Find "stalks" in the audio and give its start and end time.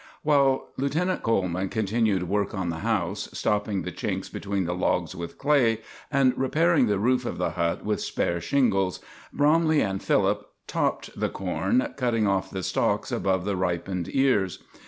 12.63-13.11